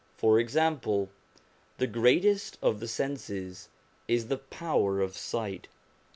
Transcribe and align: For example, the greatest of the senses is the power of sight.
For 0.17 0.39
example, 0.39 1.11
the 1.77 1.85
greatest 1.85 2.57
of 2.59 2.79
the 2.79 2.87
senses 2.87 3.69
is 4.07 4.29
the 4.29 4.39
power 4.39 4.99
of 4.99 5.15
sight. 5.15 5.67